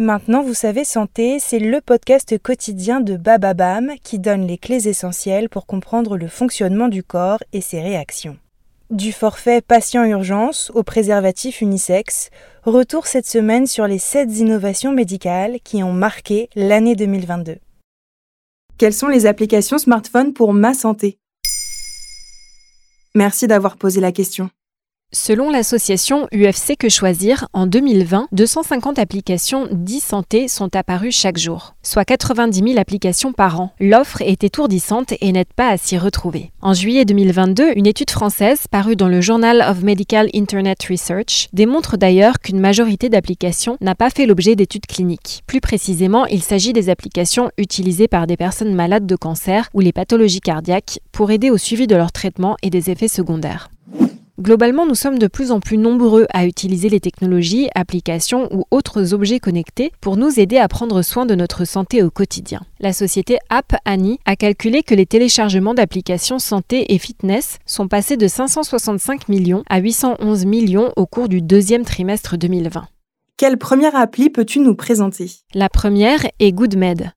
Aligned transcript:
Maintenant, 0.00 0.42
vous 0.42 0.54
savez, 0.54 0.84
Santé, 0.84 1.38
c'est 1.40 1.58
le 1.58 1.82
podcast 1.82 2.38
quotidien 2.38 3.02
de 3.02 3.18
Bababam 3.18 3.92
qui 4.02 4.18
donne 4.18 4.46
les 4.46 4.56
clés 4.56 4.88
essentielles 4.88 5.50
pour 5.50 5.66
comprendre 5.66 6.16
le 6.16 6.26
fonctionnement 6.26 6.88
du 6.88 7.02
corps 7.02 7.42
et 7.52 7.60
ses 7.60 7.82
réactions. 7.82 8.38
Du 8.88 9.12
forfait 9.12 9.60
patient 9.60 10.02
urgence 10.04 10.72
au 10.74 10.82
préservatif 10.84 11.60
unisexe, 11.60 12.30
retour 12.64 13.06
cette 13.06 13.26
semaine 13.26 13.66
sur 13.66 13.86
les 13.86 13.98
7 13.98 14.38
innovations 14.38 14.92
médicales 14.92 15.58
qui 15.62 15.82
ont 15.82 15.92
marqué 15.92 16.48
l'année 16.54 16.96
2022. 16.96 17.58
Quelles 18.78 18.94
sont 18.94 19.08
les 19.08 19.26
applications 19.26 19.76
smartphone 19.76 20.32
pour 20.32 20.54
ma 20.54 20.72
santé? 20.72 21.18
Merci 23.14 23.46
d'avoir 23.46 23.76
posé 23.76 24.00
la 24.00 24.12
question. 24.12 24.48
Selon 25.12 25.50
l'association 25.50 26.28
UFC 26.32 26.76
Que 26.78 26.88
Choisir, 26.88 27.48
en 27.52 27.66
2020, 27.66 28.28
250 28.30 29.00
applications 29.00 29.66
d'e-santé 29.68 30.46
sont 30.46 30.76
apparues 30.76 31.10
chaque 31.10 31.36
jour, 31.36 31.74
soit 31.82 32.04
90 32.04 32.60
000 32.60 32.78
applications 32.78 33.32
par 33.32 33.60
an. 33.60 33.72
L'offre 33.80 34.22
est 34.22 34.44
étourdissante 34.44 35.14
et 35.20 35.32
n'aide 35.32 35.52
pas 35.56 35.68
à 35.68 35.78
s'y 35.78 35.98
retrouver. 35.98 36.52
En 36.62 36.74
juillet 36.74 37.04
2022, 37.04 37.72
une 37.74 37.88
étude 37.88 38.12
française 38.12 38.66
parue 38.70 38.94
dans 38.94 39.08
le 39.08 39.20
Journal 39.20 39.64
of 39.68 39.82
Medical 39.82 40.28
Internet 40.32 40.78
Research 40.88 41.48
démontre 41.52 41.96
d'ailleurs 41.96 42.38
qu'une 42.38 42.60
majorité 42.60 43.08
d'applications 43.08 43.78
n'a 43.80 43.96
pas 43.96 44.10
fait 44.10 44.26
l'objet 44.26 44.54
d'études 44.54 44.86
cliniques. 44.86 45.42
Plus 45.48 45.60
précisément, 45.60 46.26
il 46.26 46.44
s'agit 46.44 46.72
des 46.72 46.88
applications 46.88 47.50
utilisées 47.58 48.06
par 48.06 48.28
des 48.28 48.36
personnes 48.36 48.76
malades 48.76 49.06
de 49.06 49.16
cancer 49.16 49.70
ou 49.74 49.80
les 49.80 49.92
pathologies 49.92 50.38
cardiaques 50.38 51.00
pour 51.10 51.32
aider 51.32 51.50
au 51.50 51.58
suivi 51.58 51.88
de 51.88 51.96
leur 51.96 52.12
traitement 52.12 52.56
et 52.62 52.70
des 52.70 52.90
effets 52.90 53.08
secondaires. 53.08 53.70
Globalement, 54.40 54.86
nous 54.86 54.94
sommes 54.94 55.18
de 55.18 55.26
plus 55.26 55.50
en 55.50 55.60
plus 55.60 55.76
nombreux 55.76 56.26
à 56.32 56.46
utiliser 56.46 56.88
les 56.88 57.00
technologies, 57.00 57.68
applications 57.74 58.48
ou 58.50 58.64
autres 58.70 59.12
objets 59.12 59.38
connectés 59.38 59.92
pour 60.00 60.16
nous 60.16 60.40
aider 60.40 60.56
à 60.56 60.66
prendre 60.66 61.02
soin 61.02 61.26
de 61.26 61.34
notre 61.34 61.66
santé 61.66 62.02
au 62.02 62.10
quotidien. 62.10 62.62
La 62.80 62.94
société 62.94 63.38
App 63.50 63.76
Annie 63.84 64.18
a 64.24 64.36
calculé 64.36 64.82
que 64.82 64.94
les 64.94 65.04
téléchargements 65.04 65.74
d'applications 65.74 66.38
santé 66.38 66.94
et 66.94 66.98
fitness 66.98 67.58
sont 67.66 67.86
passés 67.86 68.16
de 68.16 68.28
565 68.28 69.28
millions 69.28 69.62
à 69.68 69.78
811 69.78 70.46
millions 70.46 70.90
au 70.96 71.04
cours 71.04 71.28
du 71.28 71.42
deuxième 71.42 71.84
trimestre 71.84 72.38
2020. 72.38 72.86
Quelle 73.36 73.58
première 73.58 73.94
appli 73.94 74.30
peux-tu 74.30 74.60
nous 74.60 74.74
présenter? 74.74 75.30
La 75.52 75.68
première 75.68 76.26
est 76.38 76.52
GoodMed. 76.52 77.12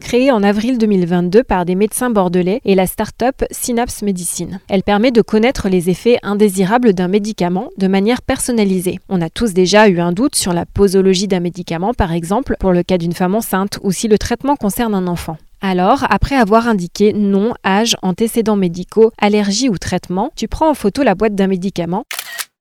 Créée 0.00 0.30
en 0.30 0.42
avril 0.42 0.78
2022 0.78 1.42
par 1.44 1.64
des 1.64 1.74
médecins 1.74 2.10
bordelais 2.10 2.60
et 2.64 2.74
la 2.74 2.86
start-up 2.86 3.44
Synapse 3.50 4.02
Medicine. 4.02 4.60
Elle 4.68 4.82
permet 4.82 5.10
de 5.10 5.20
connaître 5.20 5.68
les 5.68 5.90
effets 5.90 6.18
indésirables 6.22 6.94
d'un 6.94 7.08
médicament 7.08 7.68
de 7.76 7.88
manière 7.88 8.22
personnalisée. 8.22 8.98
On 9.08 9.20
a 9.20 9.28
tous 9.28 9.52
déjà 9.52 9.88
eu 9.88 10.00
un 10.00 10.12
doute 10.12 10.34
sur 10.34 10.52
la 10.52 10.66
posologie 10.66 11.28
d'un 11.28 11.40
médicament, 11.40 11.92
par 11.92 12.12
exemple, 12.12 12.56
pour 12.58 12.72
le 12.72 12.82
cas 12.82 12.98
d'une 12.98 13.12
femme 13.12 13.34
enceinte 13.34 13.78
ou 13.82 13.92
si 13.92 14.08
le 14.08 14.18
traitement 14.18 14.56
concerne 14.56 14.94
un 14.94 15.06
enfant. 15.06 15.36
Alors, 15.60 16.06
après 16.08 16.36
avoir 16.36 16.68
indiqué 16.68 17.12
nom, 17.12 17.52
âge, 17.66 17.96
antécédents 18.02 18.56
médicaux, 18.56 19.12
allergie 19.18 19.68
ou 19.68 19.76
traitement, 19.76 20.30
tu 20.36 20.48
prends 20.48 20.70
en 20.70 20.74
photo 20.74 21.02
la 21.02 21.14
boîte 21.14 21.34
d'un 21.34 21.48
médicament 21.48 22.04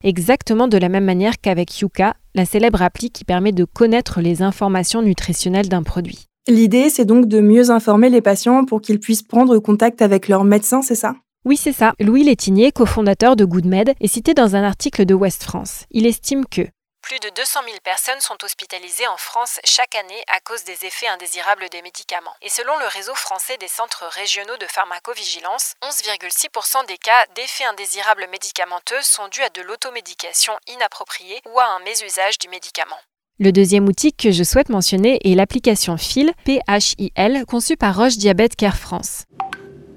exactement 0.04 0.68
de 0.68 0.78
la 0.78 0.90
même 0.90 1.06
manière 1.06 1.40
qu'avec 1.42 1.80
Yuka, 1.80 2.16
la 2.36 2.46
célèbre 2.46 2.82
appli 2.82 3.10
qui 3.10 3.26
permet 3.26 3.52
de 3.52 3.66
connaître 3.66 4.22
les 4.22 4.42
informations 4.42 5.02
nutritionnelles 5.02 5.70
d'un 5.70 5.84
produit. 5.84 6.28
L'idée, 6.50 6.90
c'est 6.90 7.04
donc 7.04 7.26
de 7.28 7.42
mieux 7.42 7.72
informer 7.72 8.10
les 8.10 8.22
patients 8.22 8.64
pour 8.64 8.82
qu'ils 8.82 9.02
puissent 9.02 9.22
prendre 9.22 9.60
contact 9.60 10.02
avec 10.02 10.30
leur 10.30 10.46
médecin, 10.46 10.82
c'est 10.82 10.96
ça? 10.96 11.14
Oui, 11.44 11.58
c'est 11.58 11.74
ça. 11.74 11.94
Louis 12.00 12.24
Létinier, 12.24 12.72
cofondateur 12.72 13.36
de 13.36 13.44
GoodMed, 13.44 13.94
est 14.00 14.08
cité 14.08 14.34
dans 14.34 14.56
un 14.56 14.64
article 14.64 15.06
de 15.06 15.14
West 15.14 15.44
France. 15.44 15.84
Il 15.92 16.06
estime 16.06 16.46
que 16.46 16.62
plus 17.02 17.20
de 17.20 17.30
200 17.36 17.60
000 17.66 17.78
personnes 17.84 18.20
sont 18.20 18.38
hospitalisées 18.44 19.08
en 19.08 19.18
France 19.18 19.60
chaque 19.66 19.96
année 19.96 20.24
à 20.28 20.40
cause 20.40 20.64
des 20.64 20.86
effets 20.86 21.08
indésirables 21.08 21.68
des 21.70 21.82
médicaments. 21.82 22.36
Et 22.42 22.50
selon 22.50 22.78
le 22.80 22.88
réseau 22.88 23.16
français 23.16 23.58
des 23.58 23.68
centres 23.68 24.06
régionaux 24.12 24.58
de 24.58 24.66
pharmacovigilance, 24.68 25.74
11,6% 25.84 26.88
des 26.88 26.98
cas 26.98 27.26
d'effets 27.36 27.66
indésirables 27.66 28.28
médicamenteux 28.32 29.02
sont 29.04 29.28
dus 29.30 29.42
à 29.42 29.50
de 29.50 29.62
l'automédication 29.62 30.54
inappropriée 30.68 31.42
ou 31.54 31.60
à 31.60 31.76
un 31.76 31.84
mésusage 31.84 32.40
du 32.40 32.50
médicament. 32.50 33.00
Le 33.40 33.52
deuxième 33.52 33.88
outil 33.88 34.14
que 34.14 34.32
je 34.32 34.44
souhaite 34.44 34.70
mentionner 34.70 35.20
est 35.24 35.36
l'application 35.36 35.96
PHIL, 35.96 36.32
P-H-I-L, 36.44 37.46
conçue 37.46 37.78
par 37.78 37.96
Roche 37.96 38.18
Diabète 38.18 38.56
Care 38.56 38.78
France. 38.78 39.26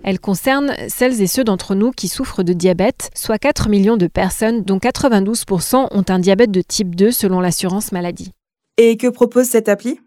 Elle 0.04 0.20
concerne 0.20 0.74
celles 0.88 1.22
et 1.22 1.26
ceux 1.26 1.42
d'entre 1.42 1.74
nous 1.74 1.90
qui 1.90 2.08
souffrent 2.08 2.42
de 2.42 2.52
diabète, 2.52 3.08
soit 3.14 3.38
4 3.38 3.70
millions 3.70 3.96
de 3.96 4.08
personnes 4.08 4.62
dont 4.62 4.76
92% 4.76 5.88
ont 5.90 6.04
un 6.06 6.18
diabète 6.18 6.50
de 6.50 6.60
type 6.60 6.94
2 6.94 7.12
selon 7.12 7.40
l'assurance 7.40 7.92
maladie. 7.92 8.32
Et 8.76 8.98
que 8.98 9.06
propose 9.06 9.46
cette 9.46 9.70
appli? 9.70 9.98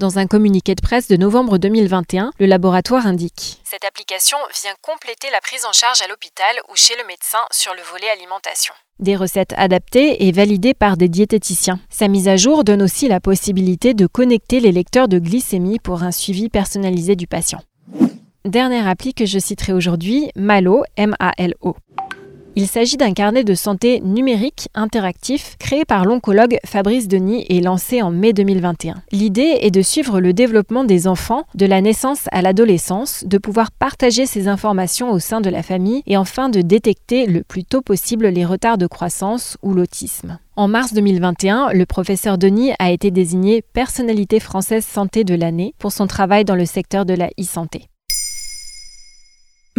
Dans 0.00 0.18
un 0.18 0.26
communiqué 0.26 0.74
de 0.74 0.80
presse 0.80 1.08
de 1.08 1.16
novembre 1.16 1.58
2021, 1.58 2.32
le 2.40 2.46
laboratoire 2.46 3.06
indique 3.06 3.60
Cette 3.64 3.84
application 3.84 4.38
vient 4.62 4.72
compléter 4.80 5.28
la 5.30 5.40
prise 5.40 5.64
en 5.66 5.72
charge 5.72 6.00
à 6.02 6.08
l'hôpital 6.08 6.56
ou 6.70 6.74
chez 6.74 6.94
le 6.96 7.06
médecin 7.06 7.38
sur 7.52 7.72
le 7.74 7.82
volet 7.92 8.08
alimentation. 8.10 8.72
Des 8.98 9.14
recettes 9.14 9.52
adaptées 9.56 10.26
et 10.26 10.32
validées 10.32 10.74
par 10.74 10.96
des 10.96 11.08
diététiciens. 11.08 11.78
Sa 11.90 12.08
mise 12.08 12.28
à 12.28 12.36
jour 12.36 12.64
donne 12.64 12.82
aussi 12.82 13.08
la 13.08 13.20
possibilité 13.20 13.92
de 13.92 14.06
connecter 14.06 14.58
les 14.60 14.72
lecteurs 14.72 15.06
de 15.06 15.18
glycémie 15.18 15.78
pour 15.78 16.02
un 16.02 16.12
suivi 16.12 16.48
personnalisé 16.48 17.14
du 17.14 17.26
patient. 17.26 17.60
Dernière 18.46 18.88
appli 18.88 19.12
que 19.12 19.26
je 19.26 19.38
citerai 19.38 19.74
aujourd'hui, 19.74 20.30
Malo, 20.34 20.82
M-A-L-O. 20.96 21.76
Il 22.60 22.66
s'agit 22.66 22.98
d'un 22.98 23.14
carnet 23.14 23.42
de 23.42 23.54
santé 23.54 24.02
numérique 24.02 24.68
interactif 24.74 25.56
créé 25.58 25.86
par 25.86 26.04
l'oncologue 26.04 26.58
Fabrice 26.66 27.08
Denis 27.08 27.46
et 27.48 27.62
lancé 27.62 28.02
en 28.02 28.10
mai 28.10 28.34
2021. 28.34 28.96
L'idée 29.12 29.60
est 29.62 29.70
de 29.70 29.80
suivre 29.80 30.20
le 30.20 30.34
développement 30.34 30.84
des 30.84 31.08
enfants 31.08 31.44
de 31.54 31.64
la 31.64 31.80
naissance 31.80 32.26
à 32.32 32.42
l'adolescence, 32.42 33.24
de 33.26 33.38
pouvoir 33.38 33.72
partager 33.72 34.26
ces 34.26 34.46
informations 34.46 35.10
au 35.10 35.18
sein 35.18 35.40
de 35.40 35.48
la 35.48 35.62
famille 35.62 36.02
et 36.06 36.18
enfin 36.18 36.50
de 36.50 36.60
détecter 36.60 37.24
le 37.24 37.44
plus 37.44 37.64
tôt 37.64 37.80
possible 37.80 38.26
les 38.26 38.44
retards 38.44 38.76
de 38.76 38.86
croissance 38.86 39.56
ou 39.62 39.72
l'autisme. 39.72 40.38
En 40.54 40.68
mars 40.68 40.92
2021, 40.92 41.72
le 41.72 41.86
professeur 41.86 42.36
Denis 42.36 42.72
a 42.78 42.90
été 42.90 43.10
désigné 43.10 43.62
personnalité 43.72 44.38
française 44.38 44.84
santé 44.84 45.24
de 45.24 45.34
l'année 45.34 45.72
pour 45.78 45.92
son 45.92 46.06
travail 46.06 46.44
dans 46.44 46.56
le 46.56 46.66
secteur 46.66 47.06
de 47.06 47.14
la 47.14 47.30
e-santé. 47.40 47.88